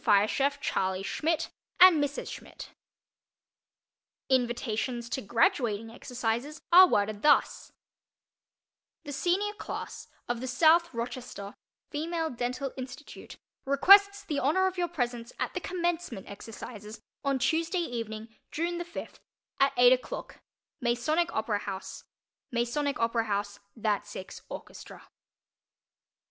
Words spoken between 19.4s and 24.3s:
at eight o'clock MASONIC OPERA HOUSE _"That